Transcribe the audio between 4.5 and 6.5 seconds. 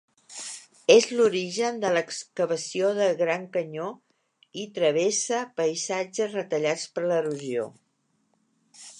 i travessa paisatges